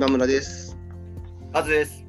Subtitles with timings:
[0.00, 0.78] 今村です。
[1.52, 2.06] カズです。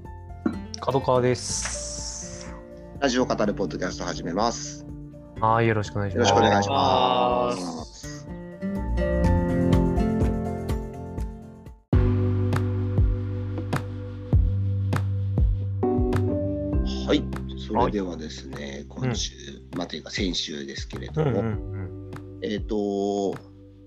[0.80, 2.56] 角川です。
[3.02, 4.86] ラジオ語るポッドキャスト始めます。
[5.42, 6.30] はい、よろしくお願いしよろます。
[6.30, 7.54] しくお願いしおま。
[7.86, 8.26] す
[17.10, 17.22] はい、
[17.68, 19.34] それではですね、今週、
[19.76, 22.12] まあというか先週ですけれども、うんうん
[22.42, 23.36] えっ、と、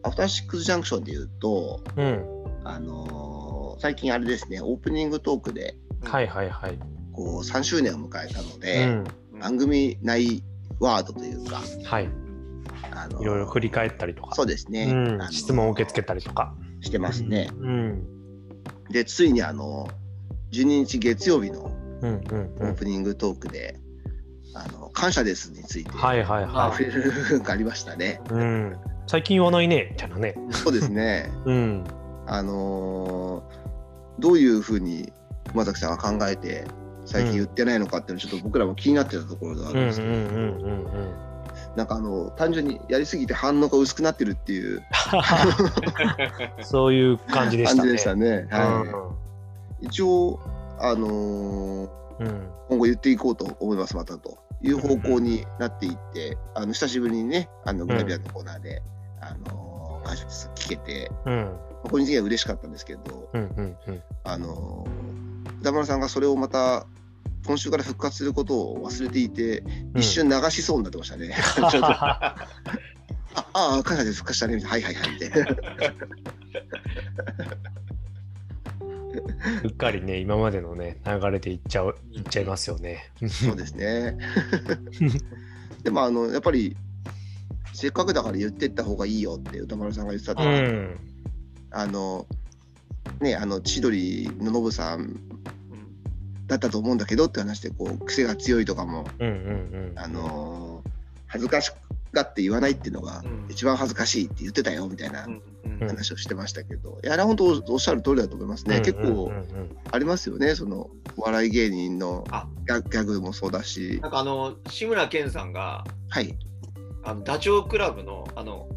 [0.02, 2.04] アフターシックスジャンクションで言うと、うん。
[2.04, 2.44] うん。
[2.64, 6.78] あのー最近あれですね、オープニングトークで、はいはいはい。
[7.12, 9.04] こう、3周年を迎えたのうで、ん。
[9.40, 10.42] 番組内
[10.80, 12.08] ワードというか、はい。
[12.92, 14.34] あのーいろいろ振り返ったりとか。
[14.34, 16.54] そうですね、うんあのー質問を受け付けたりとか。
[16.80, 17.50] してますね。
[17.58, 18.02] うん。
[18.90, 19.88] で、ついにあの、
[20.52, 21.70] 12日月曜日の。
[22.02, 23.78] オープニングトークで、
[24.54, 28.20] あの感謝ですについて、はいはいは触れる部分がありましたね。
[28.30, 28.32] い。
[28.34, 28.76] うん。
[29.06, 30.34] 最近言わないね、みたいなね。
[30.50, 31.30] そうですね。
[31.46, 31.84] うん。
[32.26, 33.63] あのー
[34.18, 35.12] どういうふうに
[35.48, 36.66] 熊崎さんが考えて
[37.04, 40.12] 最近言ってないのかっていうのちょっと僕らも気になってたところがあうんですけど、
[41.76, 44.82] なんかあの単純にやりすぎて反応が薄くなってるっていう
[46.62, 48.46] そういう感じでしたね。
[48.50, 49.14] は
[49.82, 50.40] い、一応、
[50.78, 51.88] あのー
[52.20, 52.48] うん。
[52.68, 58.82] 今後言っていこうと思いますまたという方向になっていって、あの久しぶりにねあのグラビアのコーナーで、
[59.20, 61.58] あのー聞けてうん。
[61.88, 64.02] 個人的には嬉しかったんですけど、うんうんうん。
[64.24, 65.24] あのー
[65.64, 66.86] 歌丸さんがそれをまた
[67.46, 69.62] 今週から復活することを忘れていて、
[69.96, 71.34] 一瞬流しそうになってましたね。
[71.56, 72.36] ちょっとあ
[73.54, 74.88] あ、感謝です、復活したね、みたいな。
[74.88, 75.46] はいはいはい、みたいな。
[79.64, 83.10] うっかりね、今までのね、流れでいっちゃう、いっちゃいますよね。
[83.28, 84.16] そうですね。
[85.82, 86.76] でも、あの、やっぱり、
[87.72, 91.13] せっかくだから言ってった方がいいよって歌丸さんが言ってたうと、ん。
[91.74, 92.26] あの、
[93.20, 95.20] ね、あの、千鳥のノブさん
[96.46, 99.34] だったと思うんだけどって話で、こう、癖が強いとかも、うんうん
[99.90, 99.98] うん。
[99.98, 100.90] あのー
[101.26, 101.72] 恥ずかし
[102.12, 103.46] がって言わないっていうのがうん。
[103.50, 105.42] 一番恥ずかしいって言ってたよみたいなうん
[105.80, 109.76] うん話をしてましたけど、いやあ本当おっしゃる通りだと思いますね、結構うんうんうん。
[109.90, 112.46] ありますよねそのお笑い芸人のあ。
[112.68, 113.98] ギャギャグもそうだし。
[114.00, 116.38] なんかあの志村けんさんがはい。
[117.02, 118.68] あのダチョウ倶楽部のあの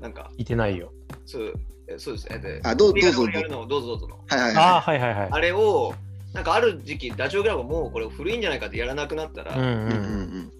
[0.00, 0.92] なんかいてないよ。
[1.26, 1.44] そう。
[1.46, 1.52] え
[1.96, 2.28] そうです。
[2.28, 3.66] ねであどうどうぞどうぞ。
[3.66, 4.18] どうぞの。
[4.26, 5.28] はいはいああ、ははいはいはい。
[5.30, 5.94] あれを
[6.34, 10.40] なんかある時期ダチョウ倶楽部もうこれ古いんじゃないかってやらなくなったら、うんうんうん。
[10.42, 10.52] ん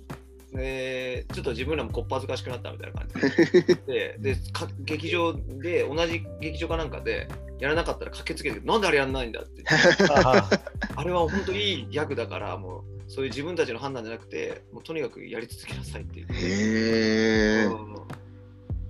[0.52, 3.74] でちょっと自分らもこっぱずかしくなったみたいな感じ。
[3.86, 7.28] でででか劇場で同じ劇場かなんかで
[7.60, 9.64] やらなかったら駆けつけてなんであれやんないんだって。
[10.10, 10.48] あ
[10.96, 16.26] あれは本当にいいギャグだからもうそういう自分たちの判断じゃなくてもうとにかくやり続けなさいっていう。
[16.26, 17.98] いへえうん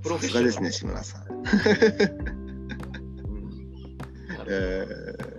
[0.03, 1.43] プロさフェッショナルですね志村さん、うん
[4.51, 5.39] えー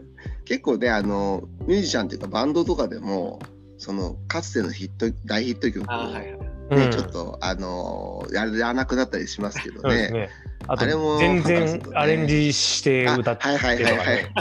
[0.49, 3.39] 結構ねあのミュージシャンっていうかバンドとかでも
[3.77, 6.23] そのかつてのヒット大ヒット曲をあはいはい。
[6.23, 6.39] ね、
[6.71, 10.09] うんちょっとあのやらなくなったりしますけどね。
[10.09, 10.29] ね。
[10.67, 14.33] あとあれも全然アレンジして歌ってあはいはいるのがはいはいね。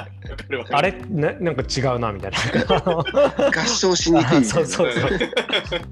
[0.70, 2.38] あれななんか違うなみたいな。
[3.62, 5.10] 合唱しにくいみた そいうそうそう。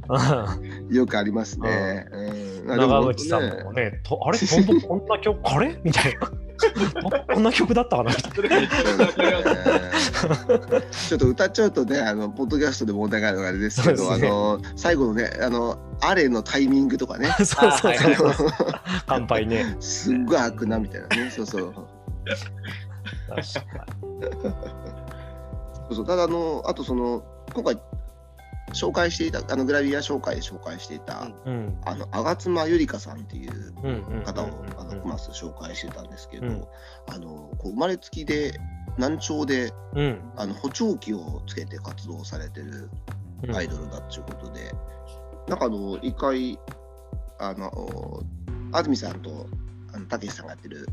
[0.08, 0.58] な
[0.91, 2.06] よくありますね。
[2.10, 5.78] うん長渕さんもね、とあれ本当こんな曲 あれ？
[5.82, 6.27] みたいな。
[6.27, 6.31] あ
[7.34, 8.12] こんな曲だったかな？
[8.16, 17.34] ちょっと歌っちゃうとね、あのポッドキャストで問題があるのがあれですけど、ねの最後のね、あのあれのタイミングとかね、な。
[17.44, 18.34] そうそうはいそう。
[19.06, 19.76] 乾杯ね。
[19.81, 21.75] すっごい開くなみたいなね、そうそう。
[21.75, 21.87] 確
[23.37, 23.44] か
[25.88, 27.22] そうそうただあの、あとその
[27.55, 27.78] 今回
[28.76, 31.64] 紹介していたあのグラビア紹介で紹介していた、うんに。
[31.66, 31.78] うん。
[31.84, 36.70] あの吾妻ゆりかさんっていううんうんうん方をあのコマス紹介してたんですけど、
[37.09, 38.60] あのこう生まれつきで
[38.98, 40.20] 難聴でうん。
[40.37, 42.91] あの補聴器をつけて活動されてる
[43.42, 44.72] うんアイドルだっていうことで、
[45.48, 46.58] なんかあの一回
[47.38, 48.22] あの
[48.72, 49.47] 安住さんと
[49.93, 50.87] あのたけしさんがやってる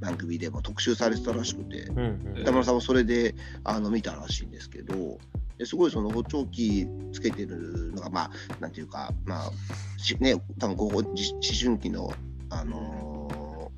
[0.00, 2.02] 番組でも特集されてたらしくてうんう
[2.38, 3.34] ん歌丸さんもそれで
[3.64, 5.18] あの見たらしいんですけど
[5.58, 9.52] ですごいその補聴器つけてるのがまあなんていうかまあ
[9.98, 12.12] しね多分ここじ思春期の
[12.50, 13.70] あの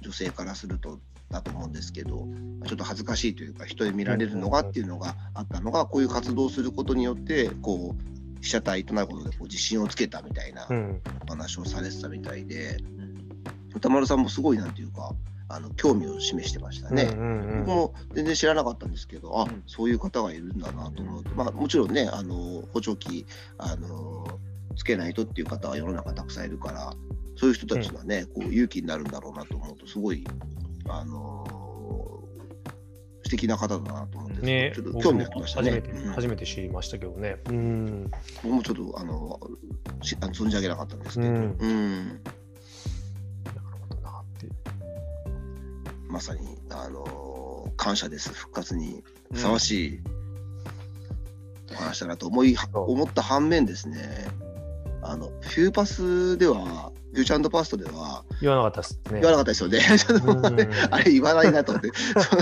[0.00, 0.98] 女性からすると
[1.30, 2.28] だと思うんですけど
[2.66, 10.68] ちょっと恥ずかしいというか人で見られるのがっていうのがあったのがこういう活動をすることによってこう被写体となることでこう自信をつけたみたいな
[11.26, 12.76] 話をされてたみたいで
[13.74, 15.12] 歌丸さんもすごいなんていうか
[15.54, 17.04] あの興味を示してましたね。
[17.04, 23.24] うんうんうん僕も全然知らなかったんですけど、あうんそういう方がいるんだなと思うと、まあ、もちろんね、あの補聴器
[23.56, 24.26] あの
[24.76, 26.92] つけないとっていう方は世の中たくさんいるから、
[27.36, 30.26] そういう人たちがね、こう勇気になるんだろうなと思うと、すごい、
[30.88, 31.46] あの
[33.22, 35.90] 素敵な方だなと思って、ね、ちょっと興味がきましたね初めて、。
[35.92, 37.36] うん初めて知りましたけどね。
[37.48, 38.10] うん。
[38.42, 39.40] 僕もちょっとあの
[40.02, 42.20] しあの存じ上げなかったんですけど、うん。
[46.14, 49.02] まさにあの感謝です復活に
[49.32, 50.00] ふさわしい
[51.72, 54.28] お話だなと思い、思った反面ですね
[55.02, 59.20] あのフューパスではフューチャーパストでは言わなかったですね。
[59.20, 59.80] 言わなかったですよね。
[60.90, 61.90] あれ言わないなと思って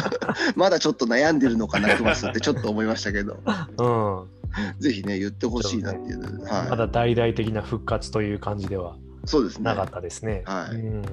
[0.54, 3.38] まだちょっと悩んでるのかなクマスってちょっと思いましたけど
[3.78, 3.86] う
[4.78, 4.80] ん。
[4.80, 10.42] ぜひね言ってほしいなっていう、はい、まだ大々的な復活という感じではそうですねなかったですね。
[10.46, 11.04] はいうん。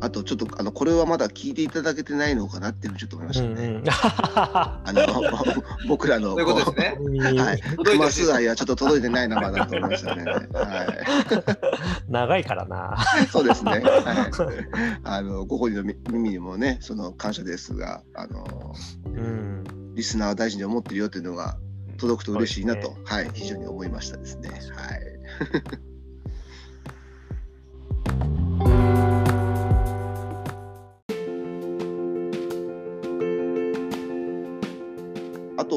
[0.00, 3.50] あとちょっとあのこれはまだ聞いていただけてないのかなっていうのをちょっと思いましたね。
[3.50, 3.84] うんうん。
[3.88, 5.06] あの
[5.88, 6.96] 僕らのそういうことですね。
[7.40, 10.24] はい、クマス愛はちょっと届いてないなまだと思いましたね。
[10.24, 10.86] は
[12.08, 12.96] 長いからな。
[13.22, 13.70] い、そうですね。
[13.70, 13.82] はい、
[15.04, 18.74] あのご本人の耳耳にもねその感謝ですがあの
[19.06, 19.64] うん。
[19.94, 21.56] リスナーを大事に思ってるよというのが
[21.98, 24.50] 届くと嬉しいなと、そうはい非常に思いましたですね。
[24.50, 25.93] はい。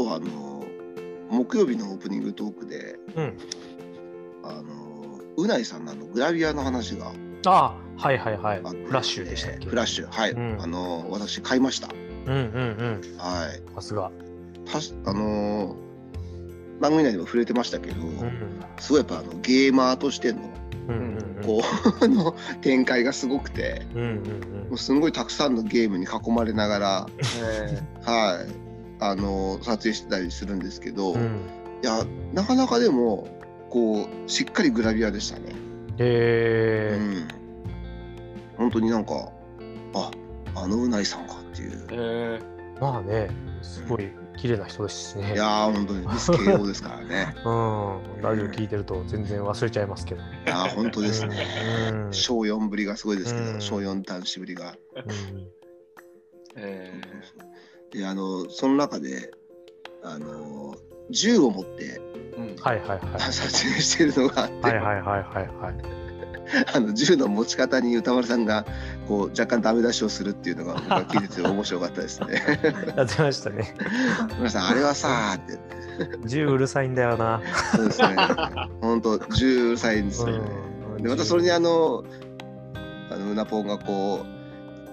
[0.03, 0.65] とはあの
[1.29, 3.37] 木曜日のオープニングトークでうん。
[4.43, 7.11] あのうないさんのあのグラビアの話が
[7.45, 8.61] あはいはいはい。
[8.61, 9.67] フラッシュでしたっけ？
[9.67, 11.89] フラッシュはい、うんあの私買いました
[12.25, 13.75] うんうんはいうん。
[13.75, 14.11] さすが。
[14.71, 15.75] たしあの
[16.79, 20.39] 番組内でも触れてましたけど、うんすごいやっぱあのゲーマーとしての
[20.87, 21.43] うんうんうん。
[21.43, 21.61] こ
[22.01, 27.07] うあの展開がすごくてうんうんもうすごいたくさんのゲームに囲まれながら
[27.41, 28.66] えはい
[28.99, 31.21] あの撮影してたりするんですけど、いうん。
[31.21, 31.39] うん。
[31.83, 32.03] や
[32.33, 33.27] なかなかでも
[33.69, 35.55] こうしっかりグラビアでしたね。
[35.99, 37.27] えーうん、
[38.57, 39.31] 本当になんか
[39.93, 40.11] あ
[40.55, 41.87] あのうないさんかっていうー。
[41.91, 42.39] え
[42.79, 43.29] まあね、
[43.63, 45.33] すごい綺麗な人ですしね。
[45.33, 48.21] いやー本当にミス慶応ですからね うん。
[48.21, 50.21] ラジオ聞いてると全然忘れちゃいますけど。
[50.21, 51.37] いやー本当ですね
[51.91, 54.75] うん小4ぶりがすごいですけど、うん小4男子ぶりが。
[54.95, 55.47] うんー
[56.57, 57.01] え
[57.91, 59.31] であのその中で
[60.03, 60.75] あの
[61.09, 62.07] 銃を持ってー
[62.37, 62.99] うんはいはいはい。
[63.31, 65.97] 撮影してるのがあって、はいはいはいはいはい。
[66.73, 68.65] あの銃の持ち方に歌丸さんが
[69.07, 72.41] こう若干ダメ出しをするっていうのが僕は聞いてて面白かったですね。
[72.95, 73.75] やってましたね。
[74.37, 77.41] 皆さんあれはさーって銃うるさいんだよな。
[77.75, 78.15] そうですね
[78.81, 80.33] 本当銃うるさいんですよね。
[80.97, 82.03] うんでまたそれにあの
[83.11, 84.36] あのうなぽんがこう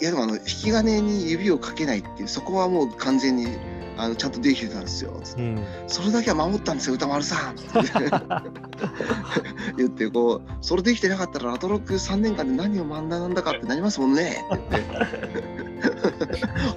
[0.01, 3.47] いやでもあの引き金に指をかけないっていうそこはもう完全に
[3.97, 5.21] あのちゃんとできてたんですよ。
[5.39, 5.65] うん。
[5.87, 7.63] それだけは守ったんですよ歌丸さんって
[9.79, 14.65] 言ってこうそれできてなかったらラトロック3年間で何を学んだんだかってなりますもんねって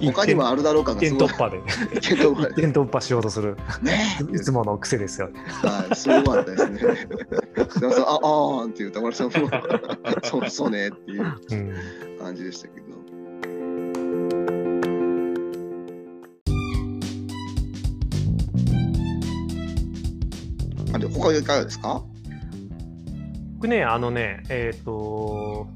[0.00, 1.60] 言って他にもあるだろうかが一すごい点突破で。
[1.98, 2.16] 一
[2.54, 3.56] 点突破しようとする。
[3.82, 5.30] ねいつもの癖ですよ。
[5.62, 6.78] はい、すごかったですね。
[7.80, 9.32] でもそのああーんっていう歌丸さんも
[10.22, 11.24] そうそうねっていうう
[11.56, 11.74] ん。
[12.20, 12.87] 感じでしたけど。
[21.06, 22.02] あれ他いかがですか？
[23.54, 25.66] 僕ね、あのね、えっ、と、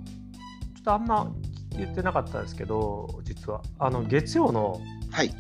[0.76, 1.30] ちょっとあんま
[1.76, 4.80] 言ってなかったですけど、実は、あの月曜の
[5.10, 5.34] はい。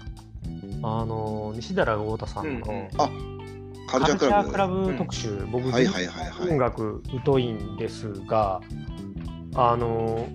[0.82, 2.90] あの西寺豪太さんうんうんの
[3.86, 4.50] カルチャークラブ。
[4.50, 8.60] クラブ特集、僕、はいはいはいはい音楽疎いんですが、
[9.54, 10.26] あの、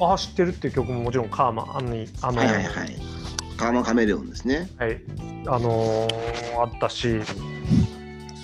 [0.00, 2.96] あ知ってるっていう曲ももちろんカーマあのあの、はいはいはい。
[3.56, 4.68] カーマカメレオンですね。
[4.78, 5.00] はい、
[5.46, 7.20] あのーあったし、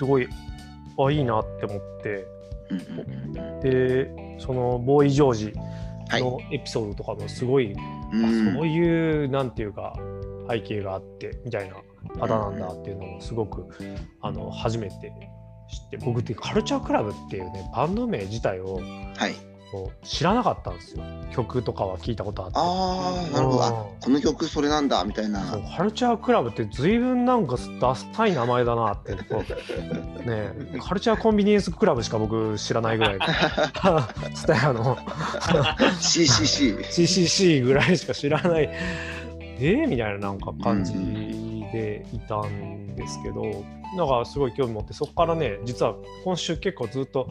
[0.02, 0.28] すごい、
[0.98, 2.26] あ、いいなって思って、
[3.62, 5.52] で、そのボーイ・ジョージ
[6.08, 6.22] はい。
[6.22, 7.76] のエピソードとかもすごい、う
[8.12, 9.94] あんそういう、なんていうか、
[10.50, 11.76] 背景があって、みたいな
[12.20, 13.68] 方なんだっていうのをすごく、
[14.20, 18.80] あの、初めて知って、僕ってカルチャークラブっていうね、バンド名自体を
[19.16, 19.32] はい。
[20.02, 21.02] 知らなかったんですよ。
[21.32, 22.54] 曲とかは聞いたことあって。
[22.58, 23.64] ああ、なるほど。
[23.64, 25.42] あうんこの曲それなんだみたいな。
[25.44, 29.18] そうカルチャークラブって随分なんかダサい名前だなって ね
[30.28, 33.18] えカルチャーコンビニエンスクラブしか僕知らないぐらい
[34.34, 34.96] スタヤの
[36.00, 36.78] CCC。
[36.84, 38.68] CCC ぐらいしか知らない
[39.58, 40.92] えー、みたいななんか感じ
[41.72, 43.42] でいたんですけど、
[43.96, 47.28] なんかすごい興味持ってそこからね実は今週結構ずっと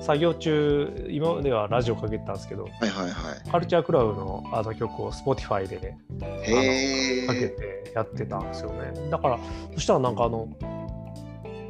[0.00, 5.78] 作業中今まではラジオかけてたんですけどはいはいはカルチャークラブのあの曲を Spotify でい。
[5.78, 7.48] へかけえ。
[7.48, 9.08] てやってたんですよね。
[9.10, 9.38] だから、
[9.74, 10.48] そしたらなんかあの、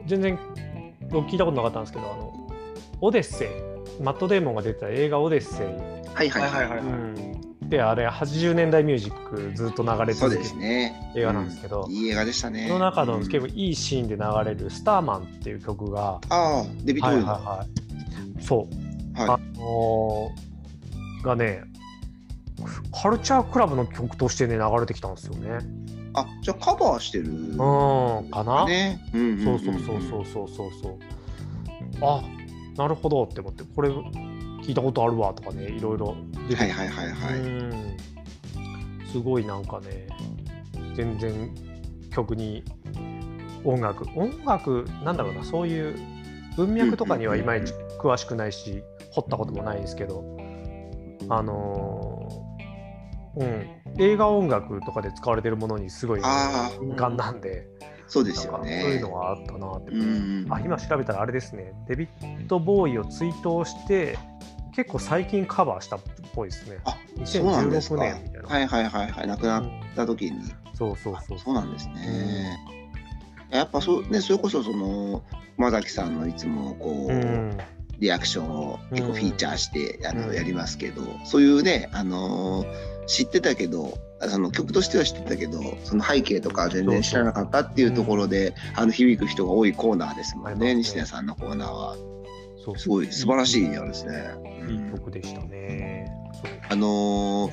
[0.06, 0.38] 全然
[1.10, 2.32] 僕聞いたことなかったんですけど、あの、
[3.00, 3.46] オデッセ
[4.00, 5.66] イ、マット・デーモンが出てた映画オデッセイ、
[6.14, 6.50] はいはいはい。
[6.50, 6.90] はいはいはいう
[7.30, 7.33] ん
[7.68, 10.92] であれ80年代ミュージックずっと流れそうで続ける。
[11.16, 12.66] 映画なんですけどうんいい映画でしたね。
[12.68, 17.32] その中のうん結構いいシーンで流れる「スターマン」っていう曲が、ああ、デビッド・はいボーイの。
[17.32, 21.62] はいはい、そう、はいあのーがね
[22.92, 25.58] カルチャークラブの曲としてね流れてきたんですよね。
[26.14, 27.30] あ、じゃあカバーしてる。
[27.30, 27.56] うん
[28.30, 29.00] かな、ね。
[29.12, 30.98] うんんんんそうそうそうそうそうそうそう。
[32.02, 32.22] あ
[32.76, 33.90] なるほどって思ってこれ
[34.64, 36.14] 聞いたことあるわとかねいろいろは
[36.64, 37.38] いはいはいはい。
[37.40, 37.42] う
[37.74, 37.96] ん
[39.12, 40.08] すごいなんかね
[40.96, 41.54] 全然
[42.10, 42.64] 曲に
[43.62, 45.96] 音楽音楽なんだろうなそういう
[46.56, 50.24] 文脈とかにはいまいち詳しくないし掘ったこともないですけど
[51.28, 53.66] あのーうん
[53.98, 57.68] 映画音楽とかで使われてるものにすごい敏感なんで、
[58.08, 59.00] そうですよなんかそういねう。
[59.02, 59.96] のがあったなってう。
[60.48, 60.52] ん。
[60.52, 64.18] あ今調べたらあれですねデビッド・ボーイを追悼して
[64.74, 66.00] 結構最近カバーしたっ
[66.34, 68.04] ぽいですねあ、そうなんです2016か。
[68.04, 69.26] 年みたいな、はいはいはいはい。
[69.26, 70.40] 亡くなっうんた時に。
[70.74, 72.56] そうそうそうそうなんですね。
[73.50, 75.22] やっぱそうね、それこそその
[75.56, 77.58] 馬崎さんのいつもこう、うん
[78.00, 83.96] リアクションを結構うんフィーチャーして、あうんのやりますけど、そういうね、あのー知ってたけど、
[84.28, 91.96] その曲としては知ってたけど、その背景とか全然知らなかったっていうところで、あの響く人が多いコーナーですもんね、西田さんのコーナーは。
[92.78, 94.24] すごい素晴らしいやですね。
[94.68, 96.10] ういいん曲でしたね。
[96.68, 97.50] あのー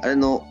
[0.00, 0.46] あれの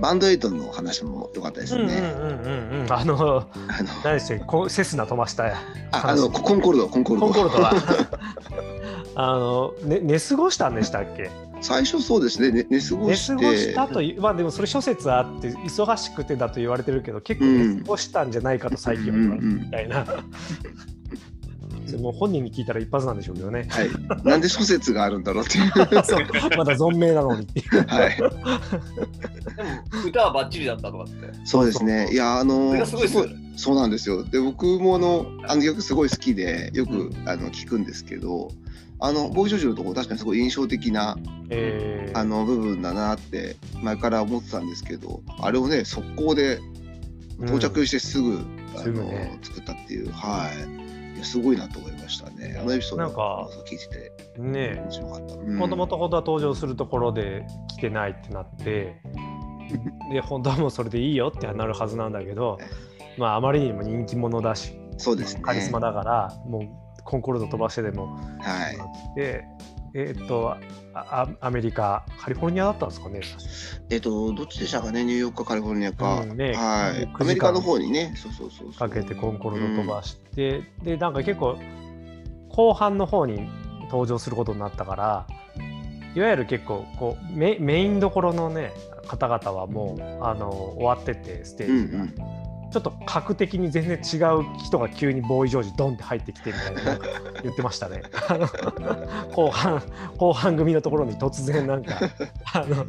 [0.00, 2.00] バンドエイトの話も良かったですうんうんうんね。
[2.00, 2.92] うんうん。
[2.92, 4.44] あの、あの何でしたっけ？
[4.44, 5.52] こセスナ飛ばしたあ
[5.92, 7.26] あのコンコルド、コンコルド。
[7.26, 7.72] コンコルドは。
[9.14, 11.30] あの、ね、寝過ごしたんでしたっけ？
[11.60, 13.34] 最初そうですね、ね寝過ご寝して。
[13.36, 19.88] 過ごしたという、まあでもそれ諸説あって、忙しくてだと言われてるけど、結構寝過ごしたんじゃないかと最近は言われてるみたい
[21.94, 21.98] な。
[21.98, 23.66] それもう本人に聞いたら一発なんでしょうけどね。
[23.70, 23.88] はい。
[24.24, 25.70] なんで諸説があるんだろうっていう。
[26.04, 27.86] そうまだ存命なのにっていう。
[27.86, 28.16] はい。
[28.16, 28.22] で
[29.62, 31.14] も歌はバッチリだったとかって。
[31.44, 32.10] そうですね。
[32.12, 33.36] いや、あのそれがすごいですよね。
[33.56, 34.24] そうなんですよ。
[34.24, 38.50] で、僕もあの、あの曲すごい好きで、よく、あの聞くんですけど。
[39.00, 41.16] あの、ボーイジョージのところ、確かにすごい印象的な、
[41.50, 45.20] えーあの部分だなって、前から思ってたんですけど。
[45.40, 46.60] あれをね、速攻で
[47.42, 48.40] 到着してすぐ、
[48.76, 50.83] あすぐのね作ったっていう、はい。
[51.24, 52.56] すごいなと思いましたね。
[52.58, 55.36] あのエピソードなんか聞いててね面白かった。
[55.36, 59.00] もともと本当は登場するところで来てないってなって
[60.12, 62.58] で本当はもうそれでいいよってなるはずなんだけど
[63.18, 65.42] まああまりにも人気者だしそうですね。
[65.42, 69.16] カリスマだからもうコンコルド飛ばしてでもはい。
[69.16, 69.44] で
[69.96, 70.58] えーっとあ
[70.92, 73.20] あアメリカカリフォルニアだったんですかね？
[73.90, 76.22] えっと、どっちでしたかね、ニューヨークかカリフォルニアか。
[76.22, 77.06] うんねはい。
[77.06, 78.72] 9アメリカの方にね、そうそうそう。
[78.72, 81.58] かけてコンコルド飛ばして、でなんか結構
[82.48, 83.48] 後半の方に
[83.90, 85.26] 登場することになったから
[86.14, 88.72] いわゆる結構こうメメインどころのね
[89.06, 92.33] 方々はもうあの終わっててステうんうージが、ん。
[92.74, 96.98] ちょっと格的に全然違う人が急にボーイ・ジョージドンって入ってきてみたいな
[97.44, 98.02] 言ってましたね。
[99.32, 99.80] 後半
[100.18, 102.00] 後半組のところに突然なんか
[102.52, 102.86] あの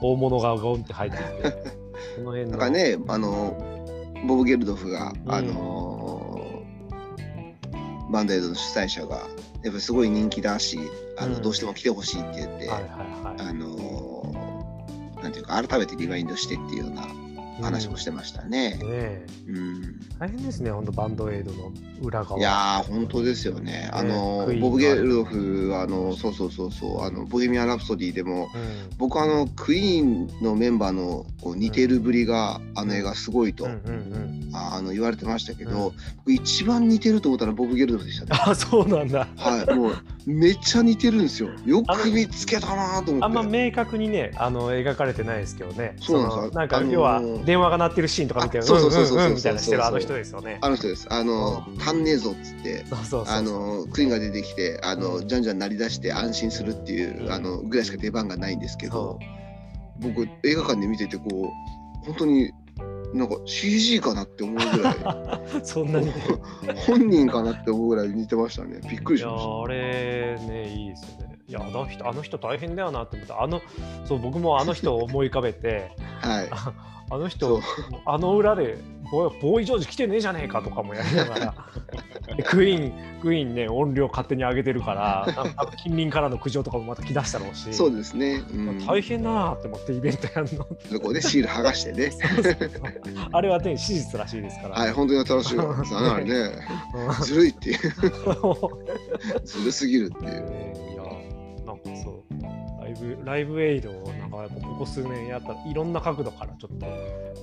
[0.00, 1.78] 大物がゴンって入ってきて
[2.16, 2.50] その辺の。
[2.52, 5.32] なんかね、あの、ボブ・ゲルドフが、うん。
[5.32, 6.58] あのー
[8.10, 9.26] バンドエイドの主催者が、やっ
[9.64, 10.78] ぱりすごい人気だし、
[11.18, 11.42] あの、うん。
[11.42, 12.90] どうしても来てほしいって言って、はいはい
[13.22, 13.48] はい。
[13.50, 17.02] あのーなんていうか、改めてリマインドしてっていうような
[17.62, 18.48] 話もしてましたね。
[18.48, 20.00] ねえうん。
[20.18, 21.72] 大変ですね、本当バンドエイドの
[22.02, 22.38] 裏側。
[22.38, 23.90] いやー、本当ですよね。
[23.92, 38.40] あのボブ・ゲルドフは、あの、そうそうそうそう、あの、ボヘミアン・ラプソディでも、うん僕あのクイーンのメンバーのこう似てるぶりが、あの映画すごいと、うんうんうん、ああの言われてましたけうど、僕一番似てると思ったらボブ・ゲルドフでしたね。
[38.44, 39.28] あそうなんだ。
[39.36, 39.96] はい、もう
[40.26, 41.50] めっちゃ似てるんですよ。
[41.64, 43.24] よく見つけたなと思って。
[43.24, 45.96] あんま明確にね、あの描かれてないですけどね。
[46.00, 50.58] そうなんですなんか、あのー要は電話が鳴ってるシーンとか見て、あそうそうそうそううんうんうんみたいなしてるあの人ですよね。
[50.60, 51.06] あの人です。
[51.10, 52.84] あの、足んねえぞっつって。
[52.86, 53.34] そうそうそう。
[53.34, 59.18] あのクイーンが出てきてあの、うんじゃんじゃん鳴り出して安心するっていう、うんあのぐらいしか出番がないんですけどそ
[60.00, 61.24] 僕映画館で見ててこ
[62.02, 62.52] う本当に
[63.14, 64.94] なんか CG かなって思うぐらい。
[64.94, 66.08] う そんなに。
[66.08, 66.12] い
[66.86, 68.80] 本人かなって思うぐらい似てましたね。
[68.88, 71.38] びっくりしやましあれねいいですよね。
[71.46, 73.42] いやあの人あの人大変だよなって思った。
[73.42, 73.62] あの
[74.04, 76.48] そう僕もあの人を思い浮かべて、たはい。
[76.50, 76.72] あ
[77.10, 77.60] あのそ人う。
[78.04, 78.78] あの裏で
[79.10, 81.54] ボーイ・ジョージ来てねえじゃねえかとかもやりながら。
[81.90, 81.98] で
[82.42, 85.26] クイーンクイーンね音量勝手に上げてるから
[85.82, 87.72] 近隣からの苦情とかもまた来だしたろうし。
[87.72, 90.66] そうですね、うん、大変だなって思ってイベントやるの。
[90.90, 92.12] そこでシール剥がしてね。
[93.32, 95.56] あれはね史実らしいですから、はい本当に新しい。
[95.56, 96.60] わですあれね
[97.22, 97.78] ずるいっていう。
[99.44, 100.46] ずるすぎるっていう。
[100.46, 101.02] うんいや
[101.66, 102.18] なんかそう。
[102.88, 106.86] 大ブライブエイドをなんかやっぱここ数年やったらいろんな角度からちょっと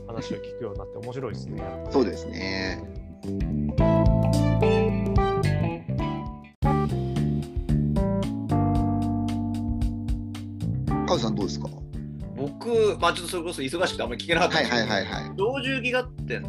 [0.07, 1.63] 話を聞くようになって面白いですね。
[1.91, 2.81] そうですね。
[11.15, 11.67] カウさんどうですか？
[12.37, 15.37] 僕、まあちょっとそれこそ忙しくてあんまり聞けなかったんはいですけど、はいはいはい。
[15.37, 16.41] 老中儀がって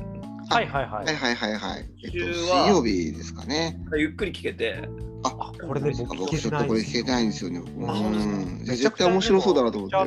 [0.49, 1.07] はいはいはい。
[1.07, 1.91] はいはいはいはい。
[2.05, 3.79] えっと、水は曜日ですかね。
[3.97, 4.89] ゆっくり聞けて、
[5.25, 7.59] あ、あこれで僕僕ちょっとこれ聞けてないんですよね。
[7.59, 9.97] うん絶対面白そうだなと思って。
[9.97, 10.03] め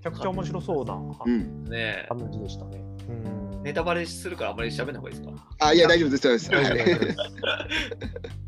[0.00, 0.94] ちゃくちゃ面白そうな
[1.26, 1.64] うん。
[1.64, 2.82] ね感じでしたね。
[3.08, 5.32] うんネタバレするからあんまり喋んない方がいいですか？
[5.60, 6.74] あ、いや、大丈夫です、大丈夫。
[6.74, 7.16] です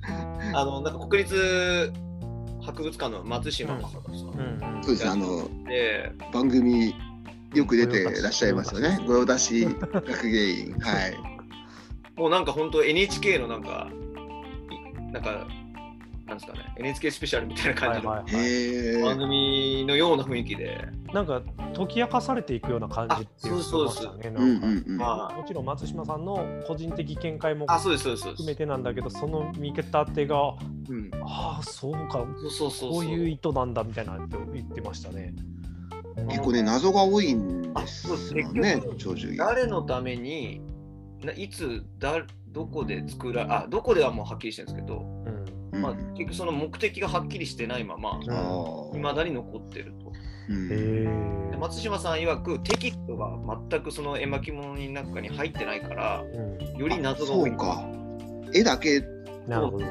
[0.54, 1.92] あの、なんか国立
[2.64, 6.94] 博物館の松島正和さんうんうんそうです、あの、で、番組
[7.54, 8.98] よく出てらっしゃいますよね。
[9.06, 10.72] 御用達学芸員。
[10.80, 11.16] はい。
[12.16, 13.88] もうなんか本当 NHK のなんか、
[14.70, 15.46] いなんか、
[16.26, 19.02] なんですかね、NHK スペシャルみたいな感じのはいはい。
[19.02, 21.42] 番組のような雰囲気で、なんか
[21.76, 24.30] 解き明かされていくような感じっていうあそうですましたね。
[24.30, 27.96] もちろん松島さんの個人的見解も含
[28.46, 28.54] め。
[28.54, 30.54] てなんだけど、その見方手が、
[30.88, 35.34] うん、ああ、そうか、そうそうそうこういうう意図なんだみたいなって言ってましたね。
[36.28, 38.82] 結構ね、謎が多いんですあそうよね。
[39.36, 40.62] 誰のために、
[41.22, 45.43] ないつだ、どこで作ら、あ、どこではもうはっきりしてるんですけど、うん
[45.74, 48.20] うんまあ、結局その目的がはっきりしてないまま、
[48.94, 50.12] いまだに残ってると。
[50.48, 51.08] で
[51.58, 53.30] 松島さん曰くテキストが
[53.70, 57.86] 全くその絵巻物の中に入ってないからうんより謎が多いそうか。
[58.52, 59.00] 絵だけ
[59.48, 59.86] なるほど。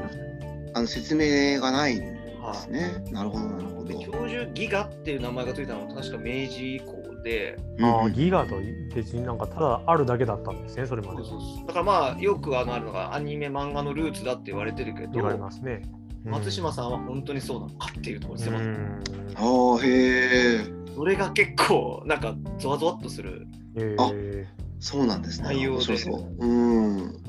[0.76, 2.06] あの説明がないんで
[2.54, 3.04] すね。
[3.12, 3.86] なるほど、なるほど。
[3.86, 8.56] で教授ギガっていう名前がついたのは確か明治以降でああ、うんギガと
[8.94, 11.22] 別になんかただあるだけだったんですね、それまで。
[11.68, 15.82] だからまあよくあのあるのがアニメ漫画のルーツだって言われてるけ言われどますね。
[16.26, 19.04] 松島さんは本当にそうなのかっていうところうですよ、ん。
[19.36, 20.84] ああ、へえ。
[20.96, 24.46] それが結構なんかゾワゾワっとするえあー
[24.80, 25.48] そうなんですね。
[25.48, 26.46] 内容でそう。
[26.46, 27.24] うん。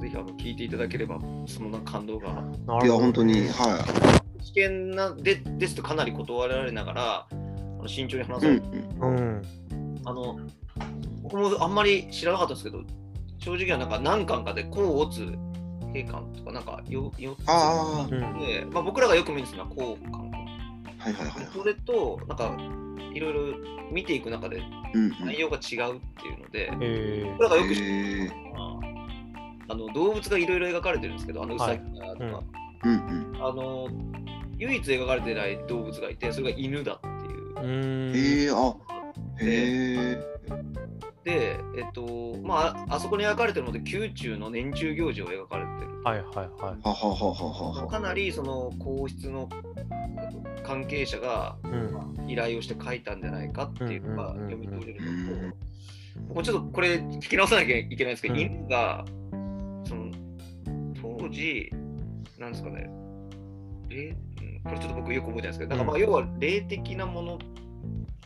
[0.00, 2.42] ぜひあの聞いていただければその感動が
[2.82, 3.84] いや、本当に、は
[4.40, 7.26] 危険なでですとかなり断られながら
[7.88, 8.56] 慎重に話い。
[8.56, 8.62] う
[9.00, 9.42] うん。
[10.04, 10.38] あの、
[11.22, 12.82] 僕もあんまり知らなかったんですけど、
[13.38, 15.34] 正直はなんか何巻かで甲乙
[15.92, 20.30] 兵巻とかなんかよ4つああ、うんで、まあ、僕らがよく見るのは甲巻。
[20.98, 21.48] はいはいはい。
[21.52, 22.56] それと、なんか
[23.12, 23.40] いろいろ
[23.90, 24.62] 見ていく中で
[24.94, 25.26] うんうん。
[25.26, 27.84] 内容が違うっていうので、え僕らがよく知って。
[27.84, 28.80] るのは
[29.68, 32.34] あの動物がいろいろ描かれてるんですけど、あのウサギだとか、はい
[32.84, 33.44] うんうんうん。
[33.44, 33.88] あの
[34.58, 37.19] 唯一描かれてない動物がいて、それが犬だって
[37.62, 38.74] へえ、あ、
[39.40, 40.30] へえ。
[41.24, 46.02] で、えっと、まあ、あそこに描かれてるので、宮中の年中行事を描かれてる。
[46.02, 46.48] はいはいはい。
[46.56, 47.86] はははははは。
[47.86, 49.48] かなりその皇室の
[50.64, 51.90] 関係者がうん。
[52.30, 55.52] 依頼をして書いたんじゃないかっていうのがうんうんうんうん読み取れるうんの
[56.28, 59.04] と、もうちょっとこれ聞き直さなきゃいけないんですけど、うん犬が
[59.84, 60.12] その
[61.18, 61.72] 当時、
[62.38, 62.88] なんですかね、
[63.88, 67.38] 霊うんこれちょっと僕よく覚えてないんですけど、なんかまあうん要は霊的なもの、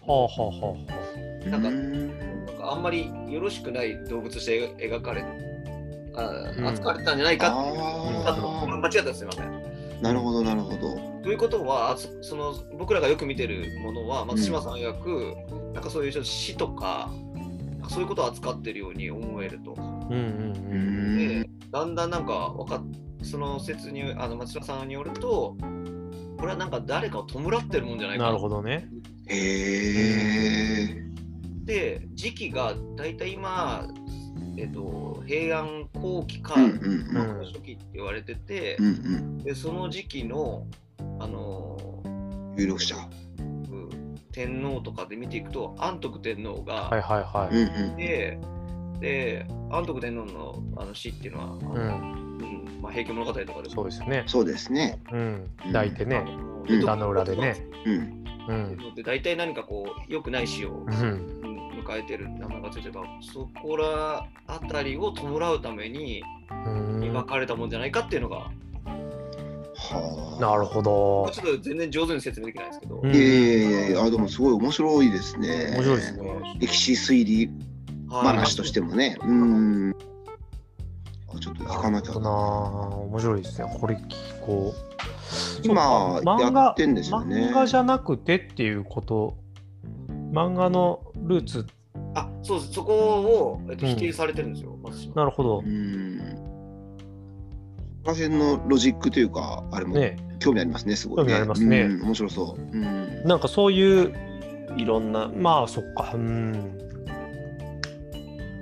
[0.06, 5.24] はあはあはなんかうんなんかあんまりよろしくない動物として描かれ
[6.16, 6.22] あ
[6.56, 9.44] うん扱われたんじゃないかっていう、ああと間違ったらすみません。
[9.44, 10.78] あ、なるほど、なるほど。
[11.22, 15.34] ということはあそその僕らがよく見てるものは松島さん曰く、
[15.72, 17.10] なんかそういうちょっと死とか
[17.88, 19.74] そういうことを扱ってるように思えると。
[19.78, 19.82] あ。
[19.82, 20.18] うんうん
[20.68, 21.18] ううん。
[21.18, 22.82] でだんだんなんかわかっ
[23.24, 25.56] その説にあの松島さんによると
[26.44, 28.86] これはなんか誰かを弔ってるもんじゃないかなるほどね。
[29.28, 31.04] へえ。
[31.64, 33.88] で時期が大体今、
[34.58, 37.38] えっと、平安後期かうんうんうん。
[37.38, 39.38] うん初期って言われてて、うんうん。
[39.38, 40.66] でその時期の
[41.18, 41.78] あの
[42.58, 42.94] 有力者。
[43.38, 47.62] うん天皇とかで見ていくと安徳天皇が、はいはいはうんい。
[47.62, 47.96] うん。
[47.96, 48.38] で
[49.00, 52.23] で安徳天皇のあの死っていうのは、あのうん。
[52.84, 54.24] うんまあ、平家物語とかでそうですね。
[54.26, 55.00] そうですね。
[55.10, 55.50] うん。
[55.66, 56.24] 抱いてね。
[56.26, 57.56] うん歌の裏でね。
[57.84, 58.24] うん。
[58.48, 58.94] うん。
[58.94, 68.50] で大体何かこう良くない死を迎えてる名前がついてそこらあたりを弔うためにうん描かれたもんじゃないかっていうのが、は
[70.38, 70.40] あ。
[70.40, 71.30] なるほど。
[71.32, 75.72] ちょっと全然上手に説明できないですけど、うんいやいやいやいや、あでもすごい面白いですね。
[75.74, 76.56] 面白いですね。
[76.60, 77.50] 歴史推理
[78.08, 79.16] はい話としてもね。
[79.22, 79.94] うん。
[81.36, 82.30] あちょっと聞かなきゃな。
[82.30, 83.68] 面白いですね。
[83.80, 84.94] これ聞こう。
[85.62, 89.36] 今そうか漫画やってんですよね漫画じゃなくてっていうこと。
[90.32, 91.66] 漫画のルーツ。
[92.14, 95.68] あそうですそこを、えっと、うん否定されてるんですよ、松島なるほどう。
[95.68, 96.18] ん。
[98.04, 100.16] この辺のロジックというか、あれもね。
[100.38, 101.24] 興味ありますね、すごい、ね。
[101.24, 102.60] 興味ありますねうん、面白そう。
[102.60, 103.24] うん。
[103.24, 104.12] なんかそういう
[104.76, 106.78] いろんなまあそっかうん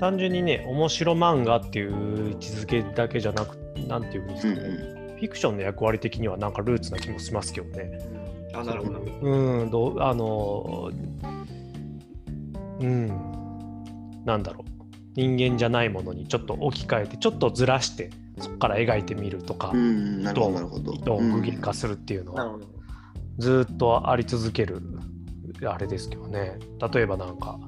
[0.03, 8.01] 単純にね面白漫画っていう位置づけだけじゃなくなんていうんですうんかね、フィクションの役割的にはなんかルーツな気もしますけどね。
[8.53, 8.99] あ、なるほど。
[8.99, 10.91] うんどうあの
[12.81, 14.85] うんなんだろう
[15.15, 18.11] 人間じゃないものにちょっと置き換えてちょっとずらして
[18.41, 19.79] そこから描いてみるとか、うん。
[19.79, 20.95] うん、なるほど、なるほど。
[20.95, 22.67] 意図を具現化するっていうのは、なるほど。
[23.39, 24.83] ずーっとあり続ける
[25.65, 26.59] あれですけどね
[26.93, 27.61] 例えばなんか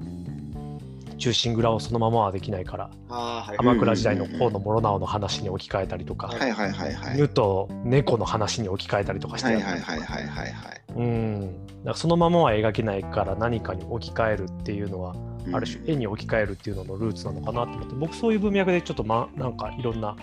[1.17, 3.57] 忠臣蔵をそのままはできないからはい。
[3.57, 7.15] 鎌倉時代の河野諸直の話に置き換えたりとか、はいはいはいはい。
[7.17, 10.81] 犬と猫の話に置き換えたりとかしてはいやるはいはいはいはいはい。
[10.95, 15.15] うんだからそのままは描けないから何かに置き換えるっていうのは、
[15.53, 20.15] ある種絵に置き換えるっていうののルーツなのかなと思って僕そういう文脈でちょっと、ま、なんかいろんな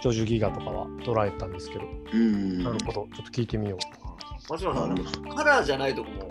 [0.00, 2.62] 長寿ギガとかは捉えたんですけど、うん。
[2.62, 3.78] なるほどちょっと聞いてみよう
[4.48, 4.94] 松村さん、
[5.34, 6.30] カラーじゃないとこも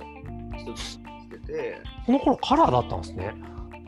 [1.38, 3.34] 一つしてて、この頃カラーだったんですね。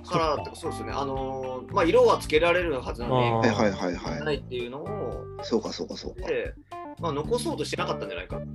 [0.08, 4.24] カラーってそうですね、あのーまあ、色はつけられるはずなのに、あはいはいはいは。
[4.24, 6.28] ないいっていうのを、そうかそうかそうか。
[6.28, 6.54] で、
[7.00, 8.48] まあ、残そうとしてなかったんじゃないかって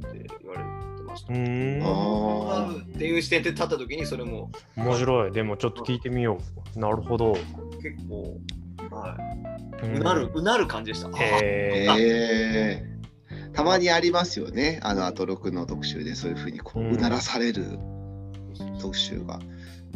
[0.43, 0.63] 言われ
[0.97, 1.33] てました。
[1.33, 1.83] うーん。
[1.83, 2.71] ああ。
[2.71, 4.51] っていう視点で立った時にそれも。
[4.77, 5.33] 面白い。
[5.33, 6.39] でもちょっと聞いてみよ
[6.77, 6.79] う。
[6.79, 7.37] なるほど。
[7.83, 8.39] 結構、
[8.91, 9.17] は
[9.83, 11.09] い、ううなる、うなる感じでした。
[11.09, 11.99] あへー。
[11.99, 12.91] ええ
[13.53, 14.79] たまにありますよね。
[14.85, 16.95] あの、アトロクの特集でそういうふうにこう、うん。
[16.95, 17.79] うならされる
[18.81, 19.41] 特集が。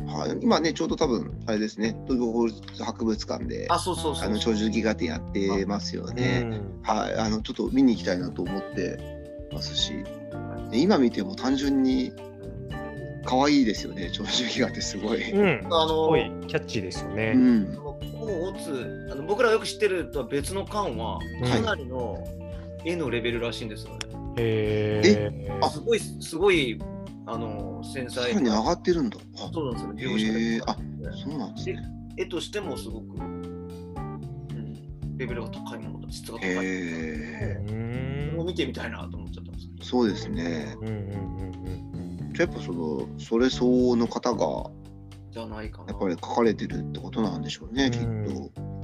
[0.07, 4.25] はい、今ね、ちょうど多分、あれですね、東京法律博物館で、あ、そうそうそう。
[4.25, 6.43] あの、長寿ギガ展やってますよね。
[6.45, 8.99] うんはい、あの、ちょっと見に行きたいなと思って
[9.53, 9.93] ますし、
[10.71, 12.13] で今見ても単純に
[13.25, 15.31] 可愛いですよね、長寿ギガってすごい。
[15.33, 17.77] うんあのすごいキャッチーですよね、うん。
[17.77, 22.27] こう打つあの僕らよく知ってるとは別の缶はうんかなりの
[22.85, 23.99] 絵のレベルらしいんですよね。
[24.37, 26.81] へーあすごいすごい
[27.27, 29.19] あの繊さ細らに上がってるんだ。
[29.37, 30.57] あそうなんですよへね。
[30.57, 30.77] えあ
[31.25, 31.79] そうなんですね。
[32.17, 36.49] 絵としてもすごく、うん、レベルが高いものだ質が高い。
[36.49, 39.85] へえうーんこれを見てみたいなと思っちゃったんですけど。
[39.85, 40.77] そうですね。
[40.81, 41.11] うんうんうんう
[42.31, 44.71] んじゃあやっぱそのそれ相応の方が
[45.31, 45.93] じゃないかな。
[45.93, 47.91] やっぱり書かれてるってことなんでしょうね、うん
[48.27, 48.75] きっと。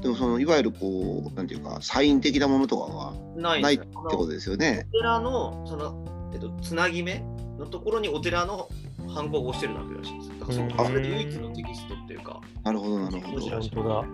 [0.00, 4.86] でもそのいわゆるこうなんていうかサイン的なものとかはないないってことですよね。
[4.88, 5.99] お寺のその、
[6.32, 7.22] えっと、つなぎ目
[7.58, 8.68] のところにお寺の
[9.08, 10.28] ハンコを押してるだけらしいです。
[10.40, 10.70] だからそうん。
[10.70, 13.46] こそれで唯一のテキストっていうか、なるほどなるほど。
[13.46, 14.04] 本当だ。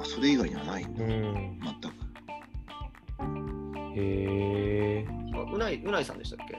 [0.00, 1.58] あそれ以外にはないんだ、うん。
[1.60, 1.88] 全く。
[3.96, 6.58] へえあうない、うないさんでしたっけ？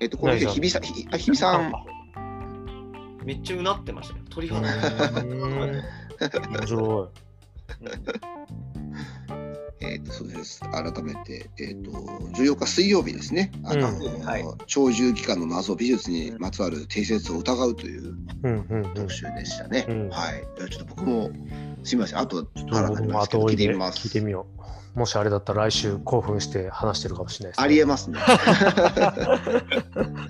[0.00, 1.72] えっとこれで日比さんひあ日比さん。
[3.24, 4.22] めっちゃうなってましたね。
[4.30, 4.60] 鳥肌。
[4.62, 4.70] 面
[6.66, 7.12] 白
[9.82, 13.50] えっとそうです改めてえっと14日水曜日ですね。
[13.64, 18.04] あの、うんはい鳥獣戯画の謎美術にまつわる定説を疑うというい
[18.44, 19.86] うんうんうん特集でしたね。
[19.88, 20.44] うんはい。
[20.56, 21.30] じゃあちょっと僕も
[21.82, 22.18] すみません。
[22.18, 23.98] あとちょっと僕もなりますけど後追いで聞いてみます。
[23.98, 24.62] 聞いてみよう
[24.94, 28.18] もしあれだったら来週興奮して話してるかもしれないです、ね、ありえますね。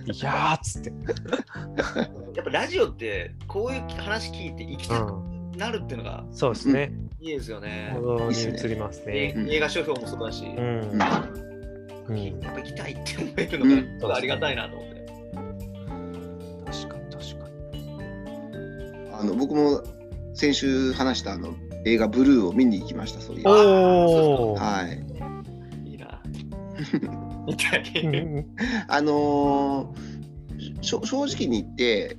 [0.07, 0.93] いやーっつって、
[2.37, 7.93] やっぱラジオってこういう話聞いて行きたくうん、なるっていうのがそうですね、いいですよね。
[7.95, 15.03] 行動にいいっすね移りますえねうん映画書評もそうだし、うやん、うん、っぱ行きたいって思えるのがうんすごいありがたいなと思って。
[16.67, 19.85] 確かに確かにあの僕も
[20.35, 21.55] 先週話したあの
[21.87, 23.21] 映画ブルーを見に行きました。
[23.21, 23.49] そういう。
[23.49, 24.89] は
[25.87, 25.91] い。
[25.91, 26.21] いいな。
[27.47, 28.05] みたい。
[28.05, 28.47] うん
[28.89, 30.23] あのー
[30.81, 32.17] 正直に言って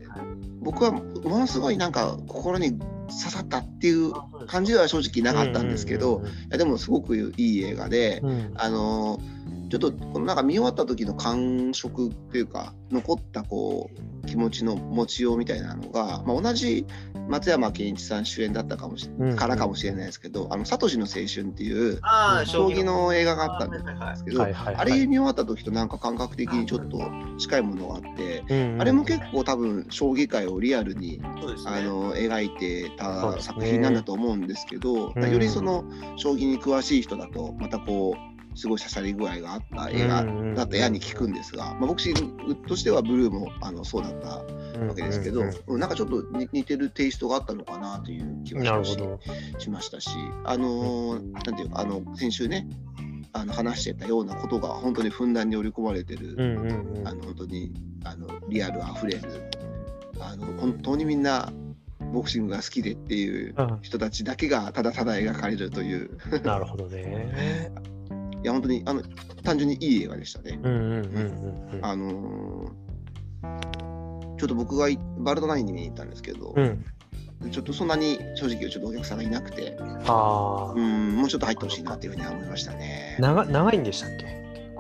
[0.60, 4.14] 僕はものすごいなんか心に刺さったっていう
[4.48, 8.22] 感じでは正直なかったんですけど、いやでもすごくいい映画で、
[8.56, 9.34] あのー
[9.74, 13.90] ちょっとこのなんか見終わった時の感触っていうか残ったこ
[14.24, 16.86] う気持ちの持ちようみたいなのが、まあ、同じ
[17.28, 22.00] 松山ケンイチさん主演だったかもしうんうんからかもしれないですけど「あのサトシの青春」っていう
[22.46, 23.84] 将棋の映画があったんです。
[24.26, 27.00] けど、あれ見終わった時となんか感覚的にちょっと
[27.40, 31.24] 近いものがあって、うんうんあれも結構多分将棋界をリアルにね。
[31.66, 35.32] あの描いてた作品なんだと思うんですけど、うん。
[35.32, 35.84] よりその
[36.18, 40.24] 将棋に詳しい人だとまたこうすごい刺さり具合があった映画
[40.56, 42.02] だったやに聞くんですが、まあ、僕
[42.68, 44.28] としてはブルーもあのそうだった
[44.86, 45.80] わけですけど、うんうんうん。
[45.80, 50.10] なんかちょっと似似てるテイストがあったのかなという気うんはしましましたし、
[50.46, 52.68] あのーなんていうかあの先週ね
[53.34, 57.08] あの話してたようなことが本当にふんだんに織り込まれてる、うんうんうん。
[57.08, 59.22] あの本当にあのリアルあふれる
[60.20, 61.52] あの本当にみんな
[62.12, 63.80] ボクシングが好きでっていううん。
[63.82, 66.12] 人たちだけがただただ描かれるという。
[66.44, 67.72] なるほどね。
[68.44, 69.02] いや、本当にあの
[69.44, 70.60] 単純にいい映画でしたね。
[71.82, 72.72] あのー
[74.38, 76.84] ちょっと僕がいバルドナインに見に行ったんですけど、うん。
[77.52, 83.22] ちょっとそんなに正直ちょっとお客さんがいなくて、あうん、もうちょっと入ってほしいなっていうふうには思いましたねあ。。
[83.22, 84.26] 長長いんでしたっけ？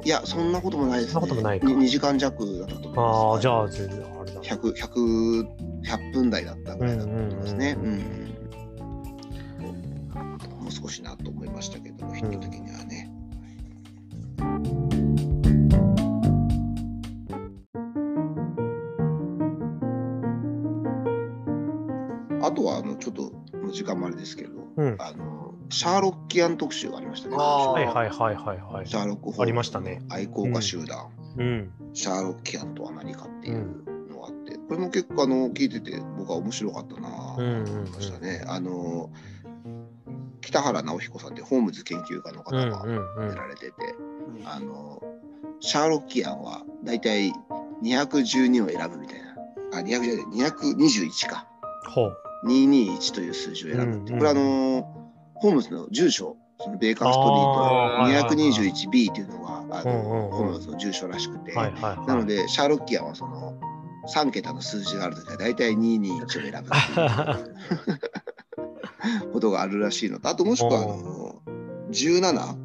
[0.05, 1.13] いや、そんなこともないですね。
[1.13, 2.97] そんなこともないかに 2, 時間弱だったと思います。
[2.97, 4.41] ああ、じゃあ、全然あれだ。
[4.41, 5.47] 100, 100,
[5.83, 7.77] 100分台だったぐらいだと思いますね。
[7.79, 7.99] ううんん
[10.59, 12.82] もう少しなと思いましたけど、ヒット的には
[23.03, 23.23] ちょっと
[23.57, 24.95] もう時間もあれですけど、うん。
[24.99, 27.35] あのシャーロッキアン特集がありましたね。
[27.35, 28.95] はいはいはいはいはいシ。
[28.95, 31.71] ャーロック・ホームズありましたね愛好家集団、うん。
[31.93, 38.43] シャーロッキアンとは何かっていうのがあって、これも結構あの聞いてて僕は面白かったなとうんうん思いましたね。
[38.47, 39.09] あの
[40.41, 42.63] 北原直彦さんってホームズ研究家の方うん。
[42.63, 43.29] うんがうんうん。
[43.29, 43.73] やられてて、
[44.45, 45.01] あの
[45.59, 47.33] シャーロッキアンはだいたい
[47.83, 49.35] 212を選ぶみたいな。
[49.73, 51.47] あ、200じゃない、221か。
[51.89, 52.17] ほう。
[52.45, 54.11] 221という数字を選ぶって。
[54.11, 54.11] う。
[54.11, 54.17] んうん。
[54.19, 54.83] これあの、
[55.35, 62.07] ホームズの住所、そのベーカーストリート 221B っていうのが、あのホームズの住所らしくて、はいはいはい。
[62.07, 63.59] なので、シャーロッキアンはその
[64.13, 67.99] 3桁の数字があるときは大体221を選ぶっていう。
[69.33, 71.41] ことがあるらしいのと、あともしくはあの
[71.91, 72.62] 17、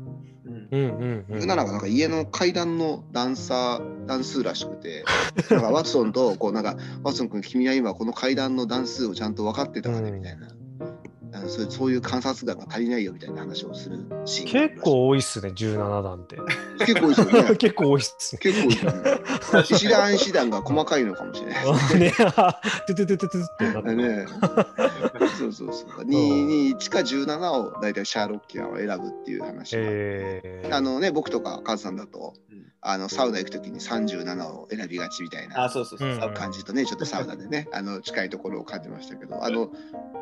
[0.71, 1.65] うんうんうんなら。
[1.65, 5.05] なんか家の階段の段差段数らしくて、
[5.51, 10.49] なんかワトソンとこうなんかワトソン君君は今この階段の段数をちゃんと分かってたかねみたいな。
[11.39, 16.37] あのそういうそういう観察眼が足りないよみたいな話をするシーン結構多いっすね、17段って。
[16.85, 17.55] 結構多いですよね。
[17.57, 18.39] 結構多いっすね。
[18.41, 19.21] 結構多いですよね。
[19.71, 24.27] 石段石段が細かいのかもしれないです トゥトゥトゥトゥトゥってなってね
[25.39, 26.03] そうそうそう。
[26.03, 36.09] 221か17を大体シャーロッキアンを選ぶっていう話が、えー、あのね、僕とかカズさんだと、うんあのサウナ行くときに37を選びがちみたいなあ、そうそうそう。
[36.09, 39.71] うん感じとね、ちょっとサウナでね、 あの近いところを感じましたけど、あの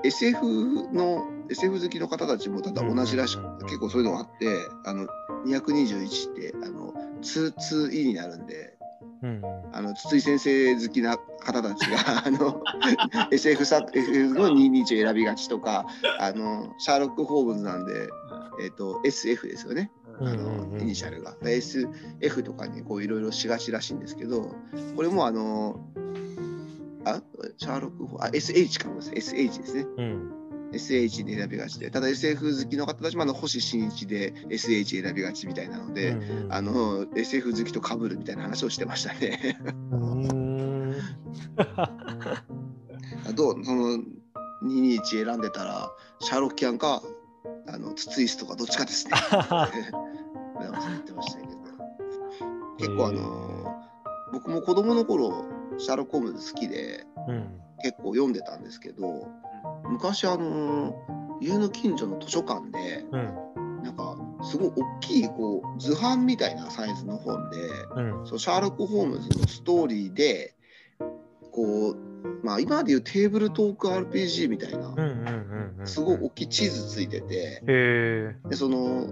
[0.05, 5.07] SF の SF 好きの方たちもただ同じらしく、結構そういうのがあって、あの
[5.47, 8.77] 221ってあの 2-2E になるんで、
[9.23, 9.43] うん
[9.73, 12.63] あの筒井先生好きな方たちが あの
[13.31, 15.87] SF 作 SF の221を選びがちとか、
[16.19, 18.09] あのシャーロック・ホームズなんで、
[18.63, 19.91] えっと SF ですよね。
[20.21, 21.37] うんあのイニシャルが。
[21.43, 24.55] SF とかにこういろいろしがちらしいんですけど、
[24.95, 25.81] これもあの、
[27.05, 27.23] あ、
[27.57, 29.87] シャーロックあ、SH かもです SH ですね。
[29.97, 30.33] うん。
[30.73, 39.59] SH で選びがちで、ただ SF 好きの方たちもあの星新一で SH 選びがちみたいなので、うんうんあの SF 好きと被るみたいな話をしてましたね。
[43.35, 43.99] どうその
[44.65, 47.03] 221選んでたら、シャーロッキアンか、
[47.69, 49.13] あのツツイスとかどっちかですね。
[50.57, 51.57] 村山さん言ってましたけど。
[52.79, 53.57] 結構あの、
[54.33, 55.45] 僕も子供の頃、
[55.79, 57.61] シャーロック・ホームズ好きでうん。
[57.83, 59.29] 結構読んでたんですけど、
[59.89, 60.95] 昔あの、
[61.41, 63.83] 家の近所の図書館で、うん。
[63.83, 67.57] なんかすごい大きいこう図版みたいなサイズの本で、
[67.97, 68.27] うん。
[68.27, 70.55] そうシャーロック・ホームズのストーリーで、
[71.53, 71.97] こう、
[72.43, 74.95] まあ今でいうテーブルトーク RPG みたいな。
[75.85, 77.63] すごい大きい地図ついてて。
[78.49, 79.07] でその、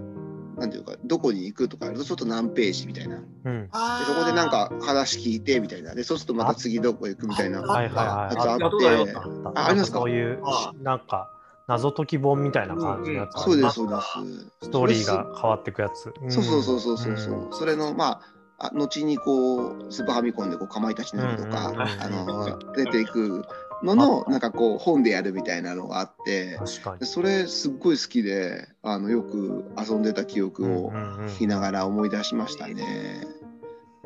[0.57, 3.17] なんていうか、どこに行くとかやるとちょっと何ページみたいな。
[3.17, 3.69] でうん。
[3.71, 5.93] そこでなんか話聞いてみたいな。
[5.95, 7.61] で、そうするとまた次どこ行くみたいな。
[7.61, 8.35] はいはいはい。
[8.35, 9.13] やつああって、
[9.53, 9.99] ああありますか？
[9.99, 11.29] そういうあ、なんか、
[11.67, 13.41] 謎解き本みたいな感じのやつ。
[13.41, 14.67] そうです、そうです。
[14.67, 16.13] ストーリーが変わっていくやつ。
[16.29, 18.21] そうそうそうそうそうそう、んそれのま
[18.59, 23.43] ああ後にこうスーパーファミコンでこうかまいたちの夜とか、うんうんうんあの出ていく
[23.85, 26.59] ののなんかこう本でやるみたいなのがあって。
[27.01, 33.25] それすっごい好きであのよく遊んでた記憶を聞きながら思い出しましたね。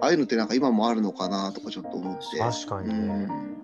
[0.01, 2.39] ああいうのってなんか今もあるのかなとかちょっと思って。
[2.39, 3.59] 確かにねうん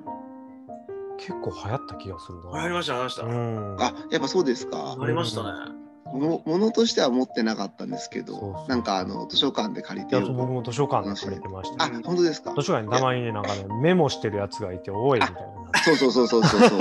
[1.18, 2.62] 結構流行った気がするな。
[2.62, 3.24] ありました、ありました。
[3.24, 3.78] うん。
[3.80, 4.98] あやっぱそうですか。
[5.00, 5.85] ありましたね。
[6.16, 12.02] もものとしては持ってなかったんですけどなんかあの図書館で借りて僕も図書館で借りてましたあよ。
[12.04, 12.54] 本当ですか？
[12.56, 15.40] 図書館にたまにね、なんかね、メモしてるやつがいて、おいみたいな。
[15.84, 16.80] そうそうそうそうそうそう。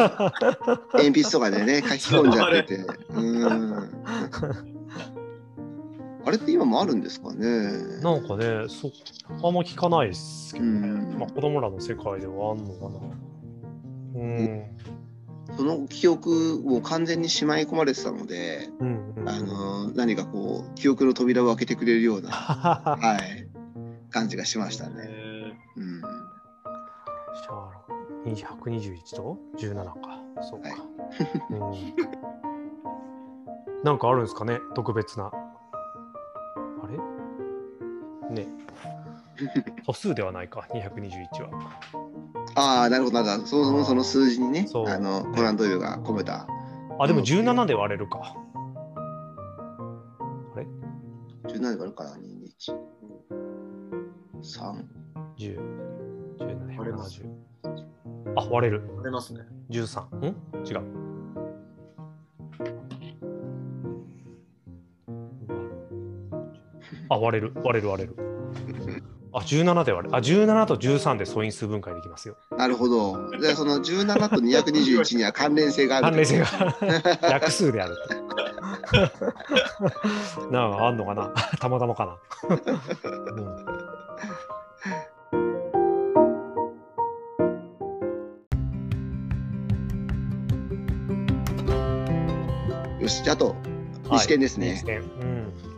[0.95, 2.75] 鉛筆とかでね、書き込んじゃってて。
[2.77, 3.91] うーん。
[6.27, 7.47] あれって今もあるんですかね？
[8.01, 8.91] なんかね、そ
[9.47, 10.89] あんま聞かないですけどね。
[10.89, 13.01] うんまあ、子供らの世界ではあんのかな。
[14.15, 14.65] うん。
[15.57, 19.29] その記憶を完全にしまい込まれてたので、うん、うん。
[19.29, 23.49] あの何かこう記憶の扉を開けてくれるような、は はい、
[24.11, 24.95] 感じがしましたね。
[25.07, 26.01] えうん。
[26.01, 27.85] シャーロ
[28.25, 29.95] 121と？17か。
[30.43, 30.69] そうか。
[30.71, 30.79] はい
[31.51, 31.55] う
[33.81, 34.59] ん、なんかあるんですかね？
[34.75, 35.27] 特別な。
[35.27, 35.33] あ
[38.31, 38.35] れ？
[38.35, 38.49] ね。
[39.87, 41.51] 歩数ではないか、221は。
[42.57, 43.47] ああ、なるほど、なるほど。
[43.47, 46.47] そのその数字にねそう、あのコナン・ドイルが込めた。
[46.99, 48.37] あ、でもうん17で割れるか。
[50.55, 50.67] あれ
[51.53, 52.75] ？17からから2、1、
[54.43, 54.85] 3、
[55.37, 55.59] 10、
[56.39, 57.45] 17、割れます170。
[58.37, 58.83] あ、割れる。
[58.95, 59.41] 割れますね。
[59.71, 60.03] 13。
[60.17, 60.37] ん？
[60.65, 60.83] 違う。
[67.11, 68.34] あ、割れる、割れる、割れる。
[69.37, 70.17] あ、17で割れる。
[70.17, 72.37] あ、17と13で素因数分解できますよ。
[72.57, 73.31] なるほど。
[73.41, 76.07] で、その17と221には関連性がある。
[76.07, 76.47] 関連性が
[77.31, 78.15] 約数であると。
[80.53, 81.33] なんかあんのかな？
[81.59, 82.17] たまたまかな。
[83.33, 83.85] うん
[93.01, 93.55] よし、じゃああと、
[94.13, 94.85] 西点ですね西。
[94.85, 95.74] 点うん。